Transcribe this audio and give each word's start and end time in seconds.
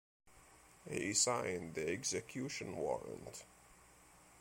He 0.89 1.13
signed 1.13 1.75
the 1.75 1.87
execution 1.93 2.75
warrant. 2.75 3.45